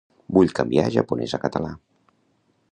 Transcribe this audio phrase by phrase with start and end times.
[0.37, 1.71] Vull canviar japonès a català.